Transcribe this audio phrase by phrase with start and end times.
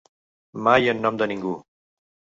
[0.67, 1.53] Mai en nom de ningú.